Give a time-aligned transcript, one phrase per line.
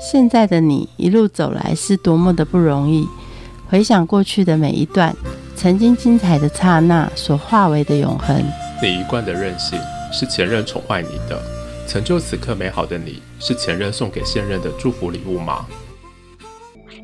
[0.00, 3.06] 现在的你一路走来是多么的不容易。
[3.68, 5.14] 回想过去的每一段，
[5.54, 8.34] 曾经精彩的刹那所化为的永恒。
[8.82, 9.78] 你一贯的任性
[10.10, 11.38] 是前任宠坏你的，
[11.86, 15.66] 成就此刻美好的你是前任送给现任的祝福礼物吗？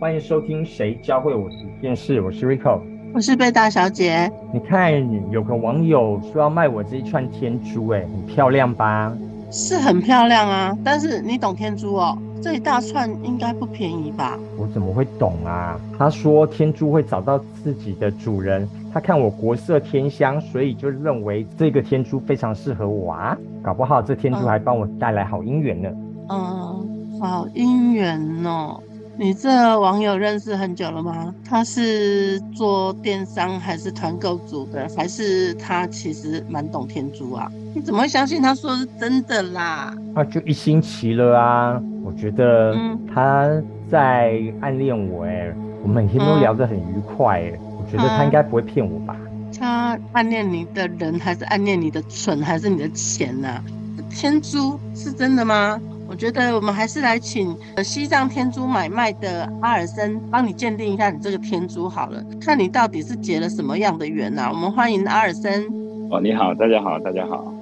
[0.00, 2.80] 欢迎收听《谁教会我一件事》，我是 Rico，
[3.12, 4.32] 我是贝大小姐。
[4.54, 4.90] 你看，
[5.30, 9.12] 有个网友说要卖我这一串天珠，哎，很漂亮吧？
[9.52, 12.18] 是很漂亮啊，但是你懂天珠哦？
[12.42, 14.38] 这一大串应该不便宜吧？
[14.56, 15.80] 我怎么会懂啊？
[15.98, 23.36] 他说天珠会找到自己的主人，他看我国色天香，所以就认为这个天珠非常适合我啊。
[23.62, 25.88] 搞不好这天珠还帮我带来好姻缘呢。
[26.28, 28.80] 嗯，好姻缘哦。
[29.18, 31.34] 你这网友认识很久了吗？
[31.42, 34.86] 他是做电商还是团购组的？
[34.94, 37.50] 还是他其实蛮懂天珠啊？
[37.74, 39.96] 你怎么会相信他说是真的啦？
[40.14, 41.82] 那就一星期了啊！
[42.06, 42.72] 我觉得
[43.12, 43.50] 他
[43.90, 45.52] 在暗恋我哎，
[45.82, 49.16] 我们每天都聊得很愉快哎，我觉得他应该不会骗我吧？
[49.58, 53.60] 他暗恋你的人，还是暗恋你的蠢，还是你的钱呢？
[54.08, 55.80] 天珠是真的吗？
[56.08, 64.48] 我觉得我们还是来请西藏天珠买卖的阿尔森帮你鉴定一下你这个天珠好了，看你到底是结了什么样的缘呐。
[64.52, 65.64] 我们欢迎阿尔森。
[66.08, 67.52] 哦，你好，大家好，大家好。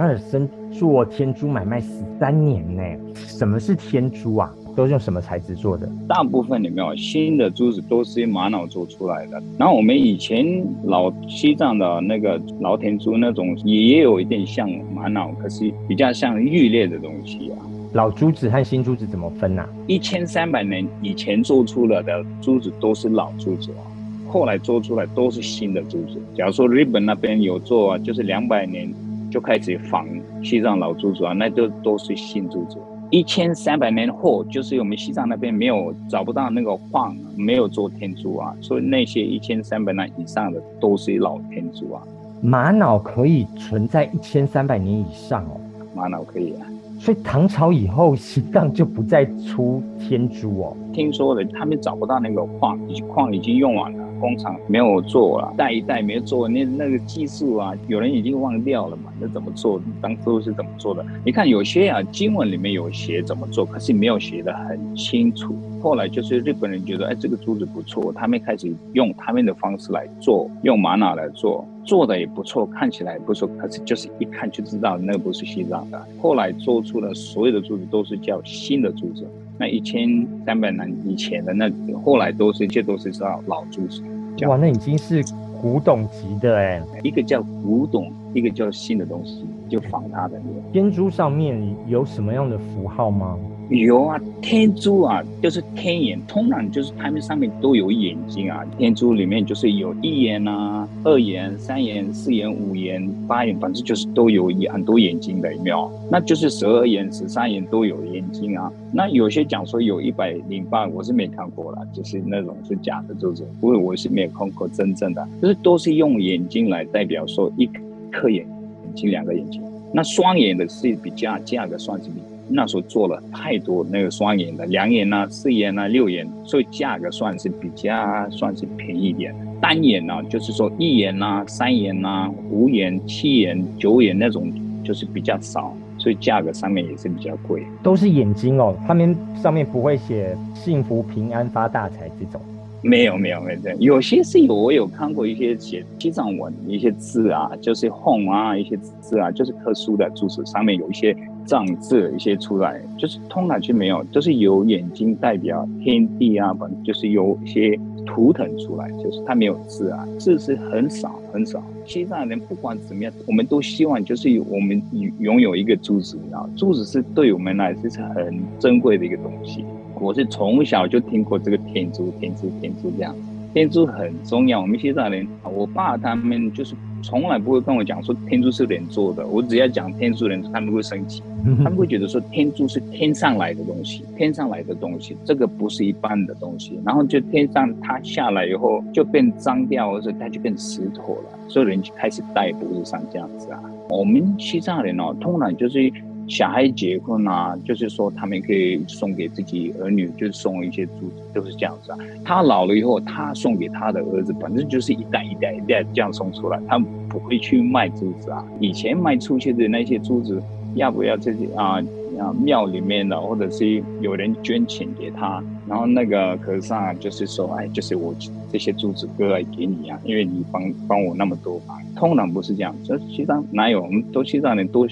[0.00, 2.82] 阿尔森做天珠买卖十三年呢，
[3.14, 4.50] 什么是天珠啊？
[4.74, 5.86] 都是用什么材质做的？
[6.08, 9.42] 大部分里面有新的珠子都是用玛瑙做出来的。
[9.58, 17.58] 然后我们以前老西藏的那个老天珠那种也有一点像玛瑙，可是比较像玉裂的东西啊。
[17.92, 19.62] 老珠子和新珠子怎么分呢？
[19.86, 23.84] 一千三百年以前做出来的珠子都是老珠子啊，
[24.26, 26.18] 后来做出来都是新的珠子。
[26.34, 28.90] 假如说日本那边有做，就是两百年
[29.30, 30.06] 就开始仿
[30.42, 32.76] 西藏老珠子啊，那都都是新珠子。
[33.10, 42.02] 一千三百年后，就是我们西藏那边没有找不到那个矿，没有做天珠啊，所以那些一千三百年以上的都是老天珠啊。
[42.42, 45.60] 玛瑙可以存在一千三百年以上哦，
[45.94, 46.66] 玛瑙可以啊。
[47.00, 50.76] 所以唐朝以后，西藏就不再出天珠哦。
[50.92, 52.78] 听说的，他们找不到那个矿，
[53.08, 59.10] 矿已经用完了，工厂没有做了，代一代没做，那那个技术啊，有人已经忘掉了嘛？
[59.18, 59.80] 那怎么做？
[60.00, 61.04] 当初是怎么做的？
[61.24, 65.56] 你看有些啊，经文里面有写怎么做，可是没有写的很清楚。
[65.82, 71.66] 后来就是日本人觉得，哎，这个珠子不错，他们开始用他们的方式来做，用玛瑙来做。
[71.82, 76.06] 做的也不错，看起来不错，可是就是一看就知道那个不是西藏的。
[76.20, 79.26] 后来做出的所有的珠子都是叫新的珠子，
[79.60, 81.70] 那一千三百年以前的那
[82.02, 84.02] 后来都是，这都是老老珠子。
[84.48, 85.22] 哇，那已经是
[85.60, 90.40] 古董级的哎，一个叫古董，一个叫新的东西，就仿它的。
[90.72, 93.38] 天珠上面有什么样的符号吗？
[93.70, 98.64] 有啊，天珠啊，就是天眼，通常就是它们上面都有眼睛啊。
[98.76, 105.88] 天珠里面就是有一眼啊、二眼、三眼、四眼、五眼、八眼，反正就是都有很多眼睛的，有没有？
[106.10, 108.72] 那就是十二眼、十三眼都有眼睛啊。
[108.92, 117.70] 那有些讲说有一百零八，我是没看过了，就是那种是假的，就是不过我是没有看过真正的，就是都是用眼睛来代表说一
[118.10, 118.44] 颗眼
[118.84, 119.62] 眼睛、两个眼睛。
[119.94, 122.16] 那双眼的是比价价格算是比。
[122.52, 129.34] 那时候做了太多那个双眼的，两眼呐、四眼呐、六眼，所以价格算是比较算是便宜一点。
[129.60, 134.50] 单眼呢，就是说一眼呐、三眼呐、五眼、七眼、九眼那种，
[134.82, 137.62] 就是比较少，所以价格上面也是比较贵。
[137.82, 142.40] 都是眼睛哦，他们上面不会写幸福、平安、发大财这种。
[142.82, 151.14] 没有没有没有，有些是有，我有看过一些写西藏文一些字啊，就是 home 啊一些字啊，就是特殊的珠子上面有一些
[151.44, 161.62] 藏字一些出来，就是通常就没有，就是有眼睛代表天地啊，反正就是有一些图腾出来，就是它没有字啊，字是很少很少。
[161.84, 164.80] 西藏人不管怎么样，我们都希望就是我们
[165.18, 169.64] 拥有一个珠子，你知道，珠子是对我们来说是很珍贵的一个东西。
[170.00, 173.14] 我是从小就听过这个天珠，天珠，天珠这样。
[173.52, 179.26] 天珠很重要，我们西藏人，我爸他们就是从来不会跟我讲说天珠是人做的。
[179.26, 181.22] 我只要讲天珠人，他们会生气，
[181.58, 186.78] 他们会觉得说天珠是天上来的东西，天上来的东西，这个不是一般的东西。
[186.84, 193.60] 然后就天上它下来以后就变脏掉，或者它就变石头了，所以人就开始戴脖子上这样子啊。
[193.88, 195.92] 我们西藏人哦，通常就是。
[196.30, 201.98] 小孩结婚啊，就是说他们可以送给自己儿女，就是送一些珠子，都是这样子啊。
[202.24, 206.78] 他老了以后，他送给他的儿子，反正就是一代一代一代这样送出来，他
[207.08, 208.46] 不会去卖珠子啊。
[208.60, 210.40] 以前卖出去的那些珠子，
[210.76, 211.82] 要不要这些啊？
[212.20, 218.14] 啊庙里面的，或者是有人捐钱给他，然后那个和尚就是说，哎，就是我
[218.52, 221.80] 这些珠子割来给你啊，因为你帮帮我那么多忙。
[221.96, 223.80] 通常不是这样，这西藏哪有？
[223.80, 224.86] 我们都西藏人都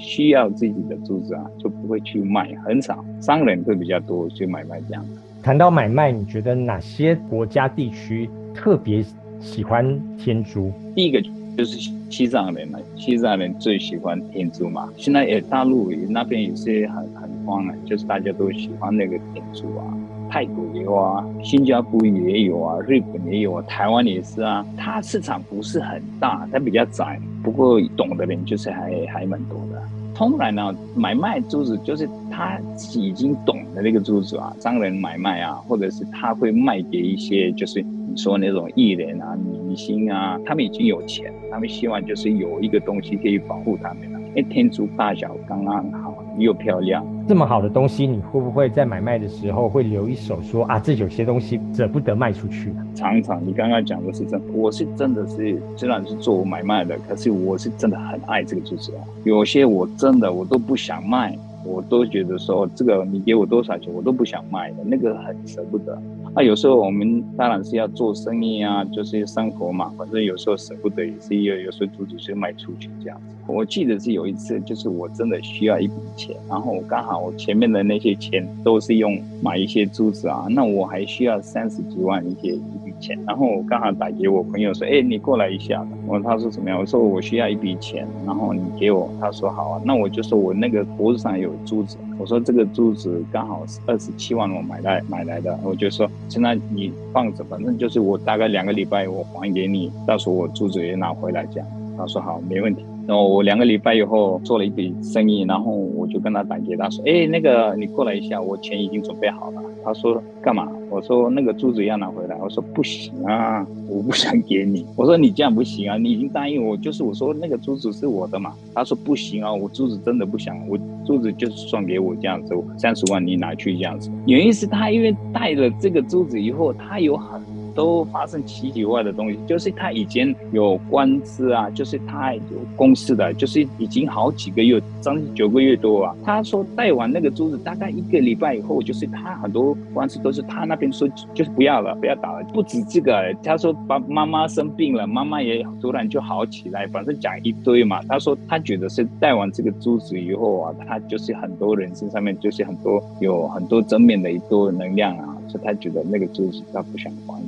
[0.00, 5.04] 需要自己的珠子啊，就不会去卖，很少商人会比较多去买卖这样。
[5.42, 9.04] 谈到买卖，你觉得哪些国家地区特别
[9.40, 10.72] 喜欢天珠？
[10.94, 11.22] 第一个
[11.56, 14.88] 就是西藏人了，西藏人最喜欢天珠嘛。
[14.96, 19.84] 现在也大陆那边也是很很慌啊，就是大家都喜欢那个天珠啊。
[20.30, 24.64] 泰国也有啊，新加坡也有啊，日本也有啊，台湾也是啊。
[24.76, 29.82] 它市场不是很大，它比较窄，不过懂的人就是还还蛮多的。
[30.14, 32.60] 通常呢，买卖珠子就是他
[32.94, 44.20] 已经懂的那个珠子啊，商人买卖啊，或者是他会卖给一些就是你说那种艺人啊、明星啊，他们已经有钱，他们希望就是有一个东西可以保护他们了。
[44.36, 52.74] 哎，天珠大小刚刚好，又漂亮，这么好的东西，你会不会在买卖的时候会留一手，说啊，这有些东西舍不得卖出去？
[52.92, 59.06] 常常，你刚刚讲的是真，我是真的是虽然是做买卖的，可是我是真的很爱这个珠子啊。
[59.22, 66.02] 有些我真的我都不想卖，我都觉得说这个你给我多少钱，我都不想卖的，那个很舍不得。
[66.34, 73.36] 那，有时候我们当然是要做生意啊，就是生活嘛，反正有时候舍不得也是有，有时候珠子就卖出去这样子。
[73.48, 85.84] 我记得是有一次，就是我真的需要一笔钱，然后刚好我前面的那些钱都是用买一些珠子啊，那我还需要三十几万一些一笔钱，然后我刚好打给我朋友说，哎，你过来一下。
[86.10, 86.76] 我他说怎么样？
[86.76, 89.08] 我说我需要一笔钱，然后你给我。
[89.20, 101.68] 他说好啊，那我就说我那个脖子上有珠子，我说这个珠子刚好是二十七万我买来买来的，我就说现在你放着，反正就是我大概两个礼拜我还给你，到时候我珠子也拿回来这样。
[101.96, 102.84] 他说好，没问题。
[103.10, 109.60] 然后我两个礼拜以后做了一笔生意，然后我就跟他打给他说，哎，那个你过来一下，我钱已经准备好了。
[109.84, 110.68] 他说干嘛？
[110.88, 112.36] 我说那个珠子要拿回来。
[112.40, 114.86] 我说不行啊，我不想给你。
[114.94, 118.52] 我说你这样不行啊，你已经答应我，就是我说那个珠子是我的嘛。
[118.72, 124.08] 他说不行啊，我珠子真的不想，我珠子就是算给我这样子，三十万你拿去这样子。
[124.28, 127.40] 原因是他因为带了这个珠子以后，他有很。
[127.74, 132.40] 都发生奇奇怪怪的东西，就是他以前有官司啊，就是他有
[132.76, 136.14] 公司的，就是已经好几个月，将近九个月多啊。
[136.24, 142.44] 他说带完那个珠子，大概一个礼拜以后，就是他很多官司都是他那边说，就是不要了，不要打了。
[142.52, 148.00] 不止这个，他说把妈妈生病了，妈妈也突然就好起来，反正讲一堆嘛。
[148.08, 157.42] 他说他觉得是带完这个珠子以后啊，他就是很多人身上面就是很多有很多正面的一多能量啊，所以他觉得那个珠子他不想还。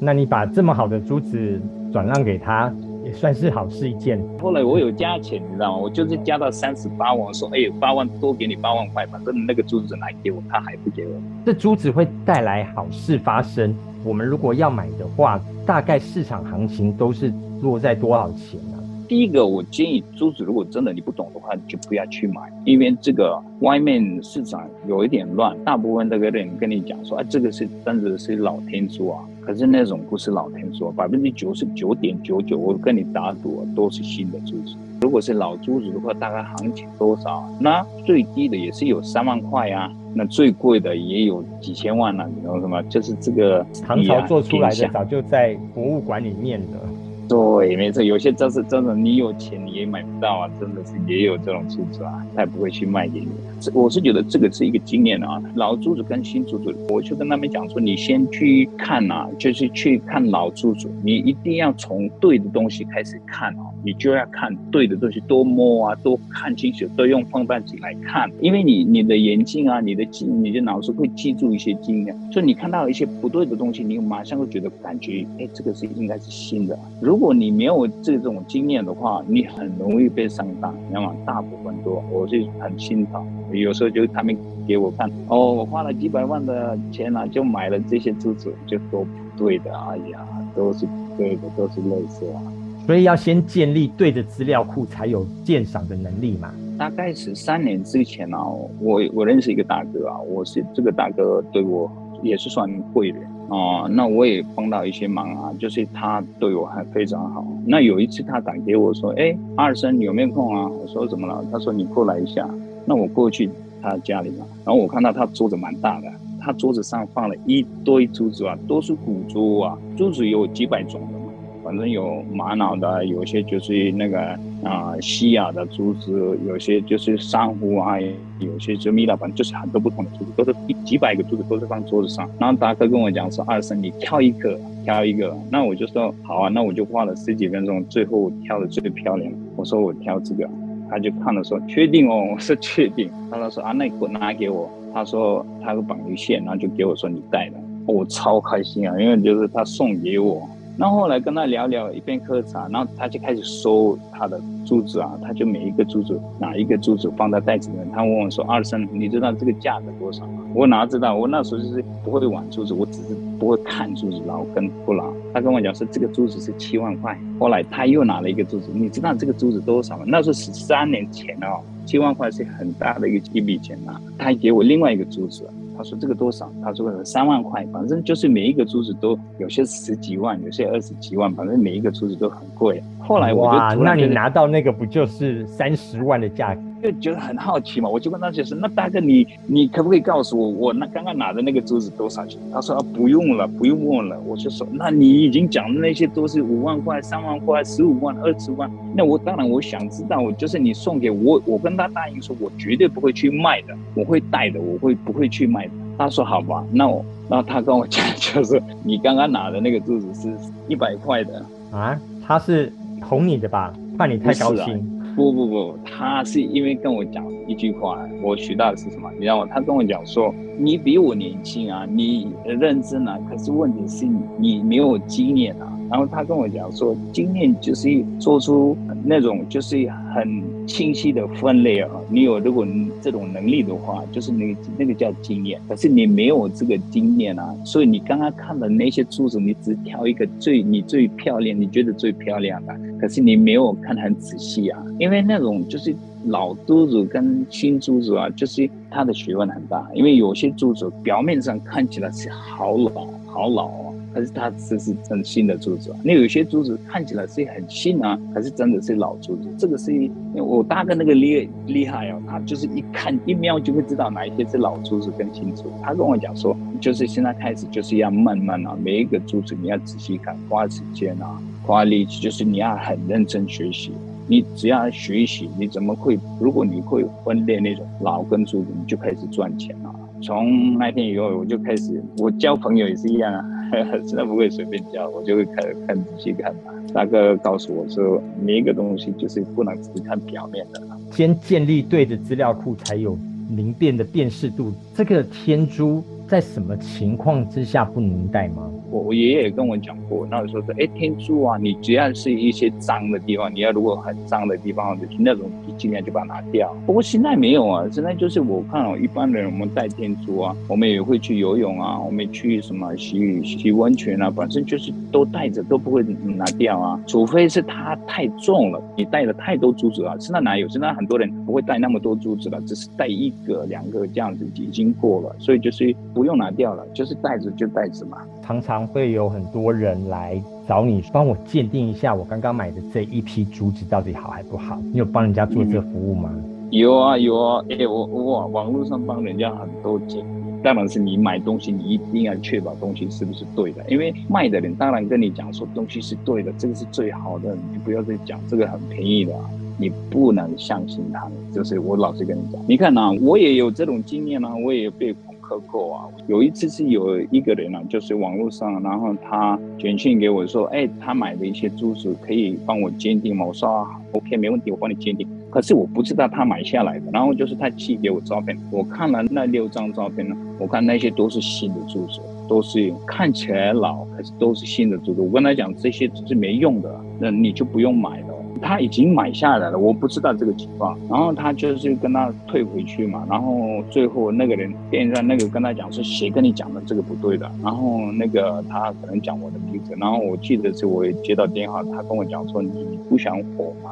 [0.00, 1.60] 那你把这么好的珠子
[1.92, 2.70] 转让给他，
[3.04, 4.20] 也算是好事一件。
[4.42, 5.78] 后来我有加钱，你知道吗？
[5.78, 11.12] 我就是加到三十八万，说哎，八万多给你八万块，反正那个珠子拿给我，他还不给我。
[11.46, 13.74] 这珠子会带来好事发生。
[14.04, 17.32] 我们如果要买的话，大概市场行情都是
[17.62, 18.75] 落在多少钱呢？
[19.08, 29.24] 第一个，我建议珠子如果真的你不懂的话，就不要去买，因为这个外面市场有一点乱，大部分这个人跟你讲说，哎，这个是真的是老天珠啊。
[29.40, 34.74] 可是那种不是老天珠，百分之九十九点九九，我跟你打赌都是新的珠子。
[35.00, 37.48] 如果是老珠子的话，大概行情多少？
[37.60, 42.28] 那最低的也是有三万块啊，那最贵的也有几千万呢。
[42.34, 42.82] 你知道什么？
[42.84, 46.80] 就是这个唐朝做出来的，早就在博物馆里面的。
[47.28, 53.28] 对，没错，有些真是真的，你有钱你也买不到啊，真的是也有这种珠子啊，他也不会去卖给你。
[53.58, 76.78] 这我是觉得这个是一个经验啊，老珠子跟新珠子，我就跟他们讲说，你先去看啊，就是去看老珠子，你一定要从对的东西开始看啊，你就要看对的东西，多摸啊，多看清楚，多用放大镜来看，因为你你的眼睛啊，你的记，你的脑子会记住一些经验，所以你看到一些不对的东西，你马上会觉得感觉，哎，这个是应该是新的。
[77.00, 81.14] 如如果你没有这种经验的话，你很容易被上当，你知道吗？
[81.24, 83.26] 大部分都，我是很心疼。
[83.52, 84.36] 有时候就他们
[84.68, 89.08] 给我看，哦，我花了几百万的钱呢，就买了这些珠子，就都不
[89.38, 89.74] 对的。
[89.74, 92.42] 哎呀，都是对的，都是类似啊。
[92.84, 96.52] 所以要先建立对的资料库，才有鉴赏的能力嘛。
[96.76, 98.44] 大概是三年之前啊，
[98.78, 101.90] 我我认识一个大哥啊，我是这个大哥对我
[102.22, 103.22] 也是算贵人。
[103.48, 107.46] 哦，那我也帮到一些忙啊，就是他对我还非常好。
[107.64, 112.48] 那有一次他打给我说：“哎，阿尔森有没有空啊？”我说：“怎么了？”他说：“你过来一下。”
[112.84, 113.48] 那我过去
[113.82, 116.08] 他家里嘛，然后我看到他桌子蛮大的，
[116.40, 121.24] 他桌子上放了一堆珠子啊，都是古珠啊，珠子有几百种的嘛。
[121.64, 124.20] 反正有玛瑙的，有些就是那个
[124.62, 127.96] 啊西亚的珠子，有些就是珊瑚啊，
[128.38, 132.28] 有些就米拉，反正就是很多不同的珠子，都是一几百个珠子都是放桌子上。
[132.38, 135.36] 然后达哥跟我讲说，二生你挑一个，挑一个。
[135.50, 139.32] 那我就说好啊，那我就花了十几分钟，最后挑的最漂亮。
[139.56, 140.48] 我说我挑这个，
[140.90, 143.10] 他就看了说确定哦，我说确定。
[143.30, 144.70] 他说啊，那给我拿给我。
[144.92, 150.48] 他说他有绑鱼线，然后就给我说你带的，我超开心啊，因为就是他送给我。
[150.76, 157.90] 然后后来跟他聊聊，一边喝茶，然后他就开始收他的珠子啊，他就每一个珠子拿一个珠子放在袋子里面。
[157.92, 161.14] 他问我说：“二生，你知道这个价格多少吗？”我哪知道？
[161.16, 165.12] 我那时候就是不会玩珠子，我只是不会看珠子老跟不老。
[165.32, 167.18] 他跟我讲说这个珠子是七万块。
[167.38, 170.04] 后来他又拿了一个珠子，你知道这个珠子多少吗？
[170.06, 173.98] 那是十三年前哦，七万块是很大的一个一笔钱呐。
[174.18, 175.48] 他还给我另外一个珠子。
[175.76, 176.50] 他说这个多少？
[176.62, 182.82] 他说三万块，反正就是每一个珠子都有些十几万，有些二十几万，反正每一个珠子都很贵。
[183.06, 186.60] 后来我就那你拿到那个不就是三十万的价格？
[186.82, 192.38] 就觉得很好奇嘛，我就问他就是，那大哥你你可不可以告诉我，我那刚刚拿的那个珠子多少钱？
[192.52, 194.20] 他说啊不用了，不用问了。
[194.26, 205.70] 我就说那你已经讲的那些都是五万块、三万块、十五万、二十万，那我当然我想知道，我就是你送给我，我跟他答应说，我绝对不会去卖的，我会带的，我会不会去卖的？
[205.98, 210.36] 他说好吧，那我那他跟我讲就是你刚刚拿的那个珠子是
[210.68, 212.70] 一百块的啊，他是
[213.08, 213.72] 哄你的吧？
[213.96, 214.84] 怕你太高兴。
[215.14, 219.08] 不不不，他是因为跟我讲一句话，我学到的是什么？
[219.14, 219.48] 你知道吗？
[219.48, 224.06] 他跟我讲说，你比我年轻啊，你认真啊，可是问题是
[224.38, 225.72] 你没有经验啊。
[225.90, 231.88] 然后他跟我讲说，经验就是做出那种就是很清晰的分类啊。
[232.10, 232.66] 你有如果
[233.00, 235.60] 这种能力的话，就是那个那个叫经验。
[235.68, 244.82] 可是你没有这个经验啊，所以你刚刚看的那些珠子，你只挑一个最你最漂亮，你觉得最漂亮的，可是你没有看很仔细啊。
[244.98, 245.94] 因为那种就是
[246.26, 249.86] 老珠子跟新珠子啊，就是它的学问很大。
[249.94, 253.92] 因为有些珠子表面上看起来是好老好老啊。
[254.16, 259.48] 可是它这是真新的珠子啊，那有些珠子看起来是很新啊，还是真的是老珠子。
[259.58, 265.64] 这个是因为我大哥那个厉厉害哦，他就是一看一瞄就会知道哪一些是老珠子跟新珠。
[265.82, 273.92] 他跟我讲说，就是现在开始就是要慢慢啊，每一个珠子你要仔细看，花时间啊，花力气，就是你要很认真学习。
[274.28, 276.18] 你只要学习，你怎么会？
[276.40, 279.94] 如果你会分辨那种老跟珠子，你就开始赚钱了。
[280.22, 283.44] 从那天以后，我就开始，我交朋友也是一样啊，
[284.06, 285.56] 真的不会随便教，我就会看
[285.86, 286.72] 看仔细看吧。
[286.94, 290.80] 大哥告诉我说，每一个东西就是不能只看表面的，
[291.12, 293.18] 先建立对的资料库，才有
[293.48, 294.72] 明辨的辨识度。
[294.94, 298.68] 这个天珠在什么情况之下不能戴吗？
[298.90, 306.74] 我我爷爷也跟我讲过，那时候说，哎，天珠啊，你只要是一些脏的地方，你要如果很脏的地方，就是那种尽量就把它拿掉。
[306.86, 320.14] 不过现在没有啊，现在就是我看哦，一般人我们戴天珠啊，我们也会去游泳啊，我们去什么洗洗温泉啊，反正就是都带着，都不会拿掉啊，除非是它太重了，你带了太多珠子啊。
[320.20, 320.66] 现在哪有？
[320.68, 328.16] 现在很多人不会带那么多珠子了，只是带一个两个这样子已经过了，所以就是不用拿掉了，就是袋子就袋子嘛。
[328.42, 334.78] 常常会有很多人来找你，帮我鉴定一下我刚刚买的这一批竹子到底好还不好？
[334.94, 336.30] 你有帮人家做这服务吗？
[336.70, 349.34] 有啊有啊，哎我我网络上帮人家很多鉴定，当然是你买东西你一定要确保东西是不是对的，因为卖的人当然跟你讲说东西是对的，这个是最好的，你不要再讲这个很便宜的，
[349.78, 355.14] 你不能相信他们，就是我老实跟你讲，你看呐，我也有这种经验啊，我也被。
[355.46, 356.04] 克扣啊！
[356.26, 363.46] 有一次是有一个人啊，就是网络上，然后他简讯给我说，哎，他买的一些珠子可以帮我鉴定吗？
[363.46, 365.26] 我说 OK，没问题，我帮你鉴定。
[365.48, 375.20] 可是我不知道他买下来的，然后就是他寄给我照片，我看了那六张照片呢，我看那些都是新的珠子，都是看起来老，可是都是新的珠子。
[375.20, 378.20] 我跟他讲这些是没用的，那你就不用买。
[378.60, 393.90] 他已经买下来了，我不知道这个情况，然后他就是跟他退回去嘛，然后最后那个人店上那个跟他讲是谁跟你讲的这个不对的，然后那个他可能讲我的名字，然后我记得是我接到电话，他跟我讲说你不想火嘛，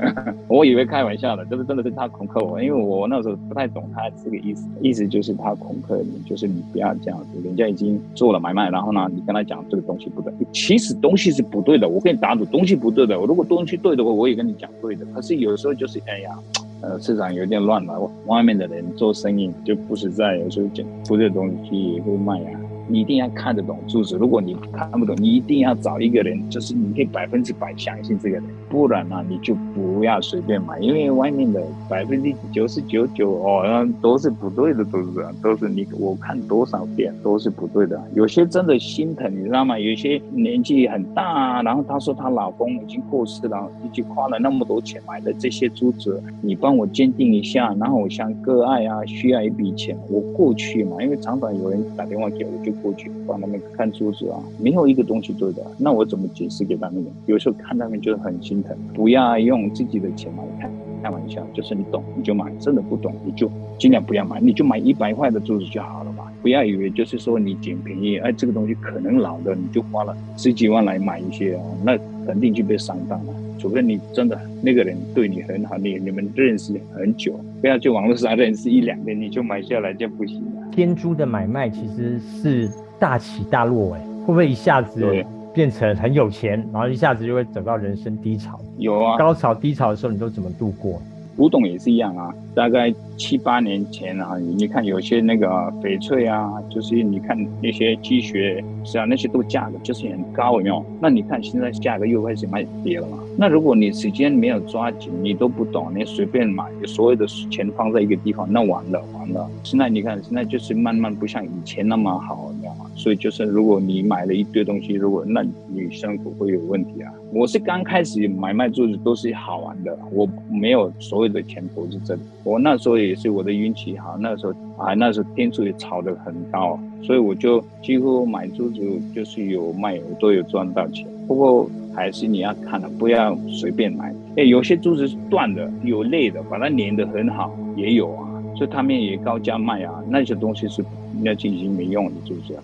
[0.46, 14.01] 我以为开玩笑的，就是真的是他恐吓我，因为我那时候不太懂他这个意思，意思就是他恐吓你，就是你不要这样子，人家已经做了买卖，然后呢你跟他讲这个东西不对，其实东西是不对的，我跟你打赌东西不对的，我如果东西对的。
[14.02, 16.38] 我我也跟你讲对的，可是有时候就是哎呀，
[16.80, 22.60] 呃，市场有点乱了，外面的人做生意就不实在，有时候捡不对东西也会卖啊。
[22.92, 24.18] 你一定要看得懂珠子。
[24.18, 35.08] 如果你看不懂，你一定要找一个人，就是你可以百分之百相信这个人，不然呢，你就不要随便买，因为外面的百分之九十九九哦，都是不对的，都是
[35.42, 37.98] 都是你我看多少遍都是不对的。
[38.14, 39.78] 有些真的心疼，你知道吗？
[39.78, 57.04] 有些年纪很大，然后她说她老公已经过世了，已经花了那么多钱买的这些珠子，你帮我鉴定一下，然后我想割爱啊，需要一笔钱，我过去嘛，因为常常有人打电话给我，就过去帮他们看珠子啊，没有一个东西对的，那我怎么解释给他们？
[57.26, 60.70] 有时候看他们就很心疼，不要用自己的钱来看。
[61.02, 66.30] 开玩笑，就是你懂你就买，真的不懂你就尽量不要买，你就买一百块的珠子就好了嘛。
[66.40, 73.34] 不要以为就是说你捡便宜，哎，这个东西可能老的，你就花了十几万来买一些啊，那肯定就被上当了。
[73.58, 80.68] 除非你真的那个人对你很好，你你们认识很久，不要就网络上认识一两天你就买下来就不行了。
[80.70, 85.24] 天珠的买卖其实是大起大落，哎，会不会一下子？
[85.54, 88.58] 变成很有钱，然后一下子就会走到人生低潮。
[88.78, 91.02] 有啊，高潮低潮的时候，你都怎么度过？
[91.36, 95.48] 古董也是一样啊，大概七八年前啊，你看有些那个
[95.82, 100.84] 翡翠啊，就是你看那些积雪是啊，那些都价格就是很高，有没有？
[101.00, 103.18] 那你看现在价格又开始卖跌了嘛？
[103.38, 109.48] 那如果你时间没有抓紧，你都不懂，你随便买，所有的钱放在一个地方，那完了完了。
[109.62, 112.81] 现在你看，现在就是慢慢不像以前那么好，你知道吗？
[112.94, 117.12] 所以就是如果你买了一堆东西，如果那女生不会有问题啊。
[117.32, 122.20] 我是刚开始买卖珠子都是好玩的，我没有所有的钱投资这里。
[122.44, 128.80] 我那时候也是我的运气好，那时候啊那时候天数也炒得很高，所以我就几乎买珠子
[129.14, 131.06] 就是有卖，我都有赚到钱。
[131.26, 134.14] 不过还是你要看的，不要随便买。
[134.36, 140.02] 哎，有些珠子是断的，有裂的，把它粘得很好也有啊，所以他们也高价卖啊。
[140.10, 140.84] 那些东西是
[141.22, 142.62] 那进行没用的，就是这样。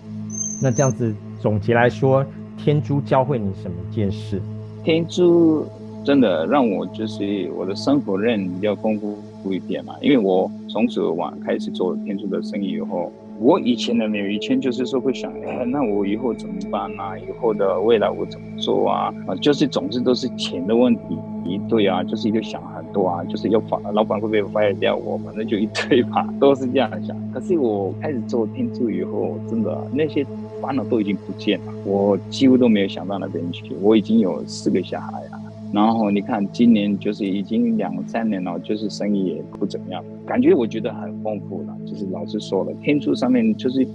[0.61, 2.25] 那这样子总结来说，
[2.57, 4.41] 天珠教会你什么件事？
[4.83, 5.65] 天珠
[6.03, 17.17] 真的让我就是我的生活认比较丰富一点嘛，因为我从昨晚开始做天珠的生意以后，我以前的没有，以前就是说会想，哎，那我以后怎么办啊？
[17.17, 19.13] 以后的未来我怎么做啊？
[19.27, 27.15] 啊，就是总之都是钱的问题，一对啊，就是一个想很多啊，就是要发老板会不会 fire 掉我，反正就一堆吧， 都是这样想。
[27.33, 30.25] 可是我开始做天珠以后，真的那些。
[30.61, 33.73] 烦恼都已经不见了，我几乎都没有想到那边去。
[33.81, 35.41] 我已经有四个小孩了，
[35.71, 41.77] 然后你看今年就是已经两三年了，就是生意也不怎么样，感觉我觉得很丰富了。
[41.85, 43.87] 就是老实说了，天柱上面就是，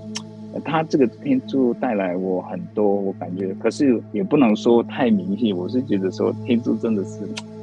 [0.65, 5.57] 他这个天柱带来我很多，我感觉，可是也不能说太明显。
[5.57, 7.21] 我是觉得说天柱真的是，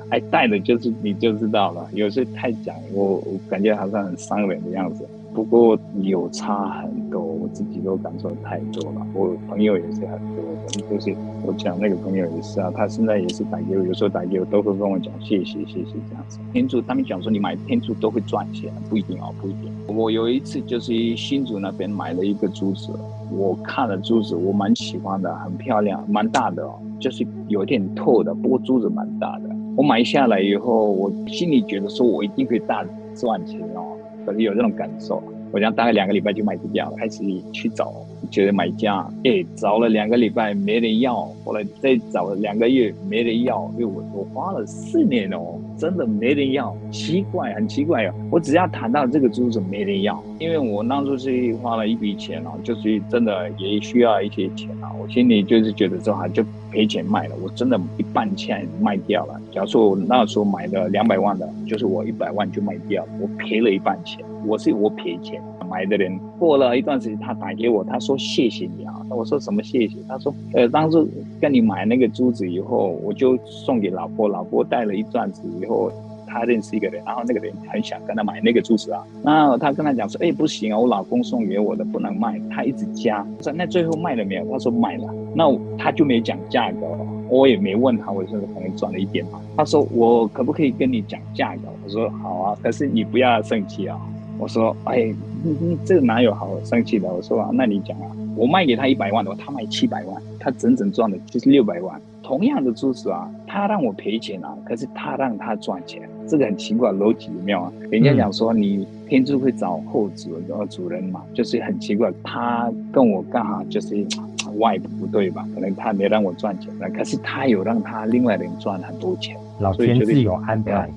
[0.09, 5.07] 哎带的就是你就知道了，有时太讲，我我感觉好像很伤人的样子。
[5.33, 9.05] 不过有差很多，自己都感受太多了。
[9.13, 16.39] 我朋友也是很多，就是我讲那个朋友也是啊，他现在也是打给我，有时候打给我都会跟我讲谢谢谢谢这样子。
[16.53, 19.71] 天珠他们讲说你买天珠都会赚钱，不一定哦，不一定。
[19.87, 22.91] 我有一次就是新竹那边买了一个珠子，
[23.31, 29.49] 我看了珠子，我蛮喜欢的，很漂亮，蛮大的哦，就是有点透的，不过珠子蛮大的。
[29.75, 32.85] 我买下来以后，我心里觉得说我一定会大
[33.15, 33.97] 赚钱哦。
[34.25, 37.91] 可是有这种感受，我讲大概两个礼拜就卖不掉，开始去找，
[38.29, 48.13] 觉得买家，哎，找了两个礼拜没人要，后来再找了两个月没人要，因为我我花了四年哦，真的没人要，奇怪，很奇怪哦。
[48.29, 56.45] 我只要谈到这个珠子没人要，因为我当初是花了一笔钱哦，就是真的也需要一些钱啊，我心里就是觉得说啊就。
[56.71, 59.37] 赔钱卖了，我真的一半钱卖掉了。
[59.51, 64.23] 假如说我那时候买的两百万的，就是我一百万就卖掉，我赔了一半钱。
[64.47, 68.93] 我是我赔钱买的人，过了一段时间，他打给我，他说谢谢你啊。
[69.09, 69.97] 我说什么谢谢？
[70.07, 71.05] 他说呃，当初
[71.41, 75.70] 跟你买那个珠子以后，我就送给老婆，老婆戴了一钻子以后。
[75.71, 75.91] 我
[76.27, 84.45] 他认识一个人，然后那个人很想跟他买那个珠子啊，那他跟他讲说，哎，不行啊，我老公送给我的不能卖，他一直加，说那最后卖了没有？
[84.49, 85.43] 他说卖了，那
[85.77, 86.87] 他就没讲价格，
[87.29, 89.41] 我也没问他，我说可能赚了一点嘛。
[89.57, 91.63] 他说我可不可以跟你讲价格？
[91.83, 93.99] 我说好啊，可是你不要生气啊。
[94.39, 97.13] 我说哎，你你这哪有好生气的？
[97.13, 98.07] 我说啊，那你讲啊，
[98.37, 102.01] 我卖给他一百万的话，他卖七百万，他整整赚的就是六百万。
[102.23, 107.73] 同样的珠子啊，他让我赔钱啊，可是他让他赚钱，这个很奇怪，逻辑有没有啊？
[107.89, 112.09] 人家讲说你天珠会找后主，然后主人嘛，就是很奇怪。
[112.23, 114.05] 他跟我刚好就是
[114.57, 115.45] 外部不对吧？
[115.53, 119.35] 可能他没让我赚钱，可是他有让他另外人赚很多钱。
[119.59, 120.89] 老天自有安排，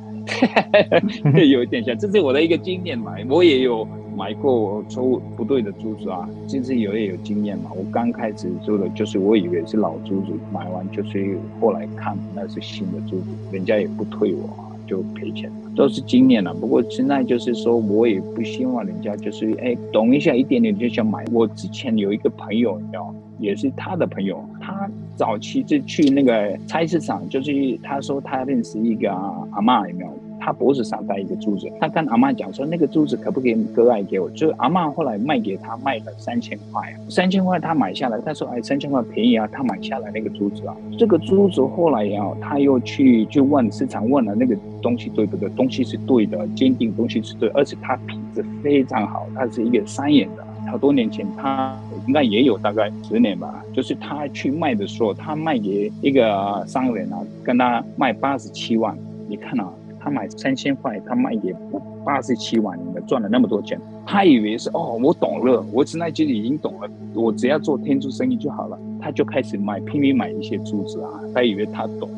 [1.44, 3.14] 有一点像，这是我的一个经验嘛。
[3.28, 7.70] 我也有买过错不对的珠子啊，其实有也有经验嘛。
[7.74, 14.48] 我刚开始做的就是我以为是老珠子，买完就是后来看那是新的珠子，人家也不退我，
[14.86, 16.54] 就赔钱，都是经验了。
[16.54, 21.24] 不过现在就是说我也不希望人家就是哎懂一下一点点就想买。
[21.32, 29.10] 我之前有一个朋友，你知道，也是他的朋友，他早期就去那个菜市场，就是他说他认识一个
[29.50, 30.10] 阿妈，有没有？
[30.44, 34.28] 他脖子上戴一个珠子，他跟阿妈讲说，那个珠子可不可以割爱给我？
[34.32, 45.48] 就是阿妈后来卖给他，卖了三千块，三千块他买下来，他说哎，三千块便宜啊，他买下来那个珠子啊，这个珠子后来呀，他又去就问市场问了那个东西对不对？
[45.56, 50.44] 东西是对的，坚定东西是对，而且它品质非常好，它是一个三眼的。
[50.70, 58.94] 好多年前他应该也有大概十年吧，就是他去卖的时候，他卖给一个商人啊，跟他卖八十七万，
[59.26, 59.72] 你看啊。
[60.04, 61.54] 他买三千块，他卖给
[62.04, 72.10] 八十七万，的赚了那么多钱，他以为是哦，我懂了，我现在就已经懂了，我只要做天珠生意就好了，他就开始买，拼命买一些珠子啊，他以为他懂，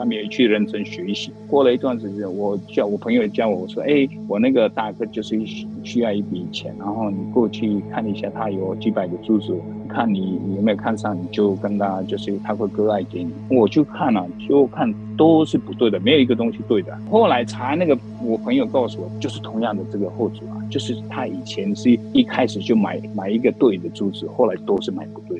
[0.00, 1.30] 他没有去认真学习。
[1.46, 5.38] 过了一段时间，我叫我朋友叫我我说，哎，我那个大哥就是
[5.82, 9.54] 需要一笔钱，然后你过去看一下，他有几百个珠子。
[9.92, 13.32] 看你有没有看上，你就跟他就是他会割爱给你。
[13.50, 16.96] 我就看了，就看都是不对的，没有一个东西对的。
[17.10, 25.39] 后来查那个，我朋友告诉我，就是同样的这个货主啊，就是他以前是一开始就买买一个对的珠子，后来都是买不对。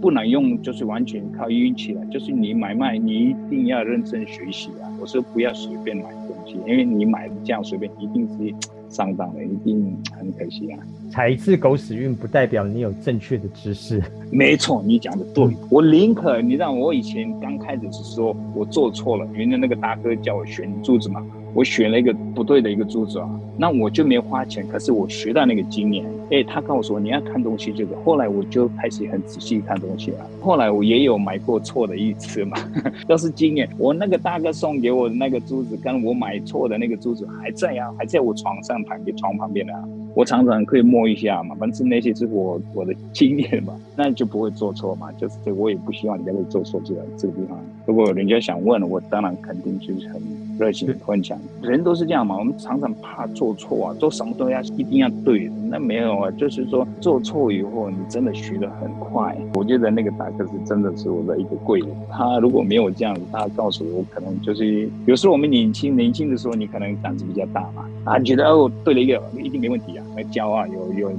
[0.00, 4.92] 不能用就是完全靠运气了，就是你买卖你一定要认真学习啊。
[5.00, 8.54] 我说不要随便买东西，因为你买这样随便一定是。
[8.88, 10.78] 上当的，一定很可惜啊！
[11.10, 14.00] 踩一次狗屎运不代表你有正确的知识。
[14.30, 15.44] 没错，你讲的对。
[15.68, 21.20] 我宁可你让我以前刚开始是说我做错了，原来那个大哥叫我选柱子嘛。
[21.56, 26.04] 我选了一个不对的一个珠子啊，那我就没花钱，可是我学到那个经验。
[26.30, 30.18] 哎，他告诉我你要看东西这个，后来我就开始很仔细看东西了。
[30.42, 32.58] 后来我也有买过错的一次嘛，
[33.08, 33.66] 都是经验。
[33.78, 39.82] 我那个大哥送给我的那个珠子，跟我买错的那个珠子还在啊，还在我床上旁边床旁边的啊。
[40.14, 45.10] 我常常可以摸一下嘛，反正那些是我我的经验嘛，那就不会做错嘛。
[45.12, 47.58] 就是这，我也不希望人家会做错这个这个地方。
[47.86, 50.20] 如果人家想问，我当然肯定就是很。
[50.58, 52.38] 热情分享，人都是这样嘛。
[52.38, 55.50] 我们常常怕做错啊，做什么都要一定要对。
[55.68, 59.36] 那没有啊，就是说做错以后，你真的学得很快。
[59.54, 61.88] 我觉得那个大哥是真的是我的一个贵人。
[62.10, 71.12] 他如果没有这样子，他告诉我，可能就是有时候我们年轻年轻的时候，你可能胆子比较大嘛，啊，觉得哦对了一个一定没问题啊，那骄傲有有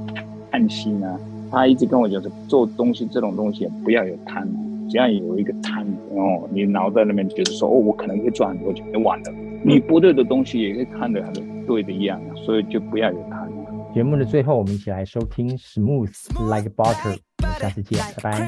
[0.50, 1.20] 贪心啊。
[1.52, 4.48] 他一直跟我讲说，做东西这种东西不要有贪。
[4.90, 9.34] 只要有一个贪哦，你脑袋里面觉得说哦，我可能会赚很多钱，就完了。
[9.64, 13.48] 你不对的东西也会看得很对的一样，所以就不要有贪。
[13.94, 16.14] 节目的最后，我们一起来收听《Smooth
[16.46, 18.48] Like Butter》，我们下次见，拜拜。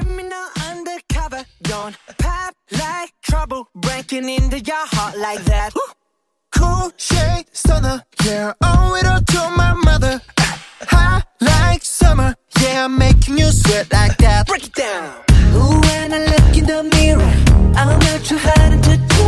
[15.60, 17.32] Ooh, when I look in the mirror
[17.76, 19.26] I'm not too hard to do.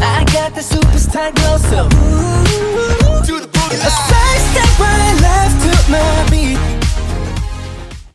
[0.00, 1.80] I got the superstar glow so.
[1.86, 3.24] Ooh, ooh.
[3.24, 3.76] Do the booty.
[3.76, 6.87] A sidestep right left to my beat.